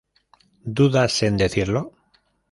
dudas 0.77 1.21
en 1.21 1.37
decirlo 1.37 1.93